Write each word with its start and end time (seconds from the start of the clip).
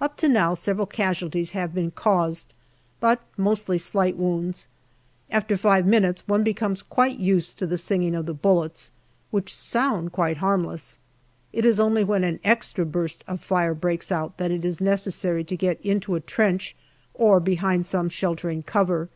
Up 0.00 0.16
to 0.18 0.28
now 0.28 0.54
several 0.54 0.86
casualties 0.86 1.50
have 1.50 1.74
been 1.74 1.90
caused, 1.90 2.54
but 3.00 3.20
mostly 3.36 3.76
slight 3.76 4.16
wounds. 4.16 4.68
After 5.32 5.56
five 5.56 5.84
minutes 5.84 6.22
one 6.28 6.44
becomes 6.44 6.80
quite 6.80 7.18
used 7.18 7.58
to 7.58 7.66
the 7.66 7.76
singing 7.76 8.14
of 8.14 8.26
the 8.26 8.34
bullets, 8.34 8.92
which 9.32 9.52
sound 9.52 10.12
quite 10.12 10.36
harmless. 10.36 10.98
It 11.52 11.66
is 11.66 11.80
only 11.80 12.04
when 12.04 12.22
an 12.22 12.38
extra 12.44 12.86
burst 12.86 13.24
of 13.26 13.40
fire 13.40 13.74
breaks 13.74 14.12
out 14.12 14.36
that 14.36 14.52
it 14.52 14.64
is 14.64 14.80
necessary 14.80 15.42
to 15.42 15.56
get 15.56 15.80
into 15.80 16.14
a 16.14 16.20
trench 16.20 16.76
or 17.12 17.40
behind 17.40 17.84
some 17.84 18.08
sheltering 18.08 18.62
cover. 18.62 19.08